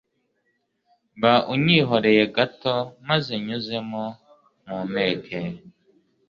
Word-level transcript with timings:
ba 1.21 1.33
unyihoreye 1.53 2.23
gato, 2.35 2.75
maze 3.07 3.31
nyuzemo 3.45 4.03
mpumeke 4.65 5.39